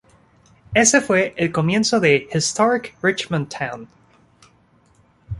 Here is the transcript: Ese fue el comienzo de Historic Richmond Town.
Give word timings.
Ese 0.73 0.99
fue 0.99 1.35
el 1.37 1.51
comienzo 1.51 1.99
de 1.99 2.27
Historic 2.33 2.95
Richmond 3.03 3.49
Town. 3.49 3.87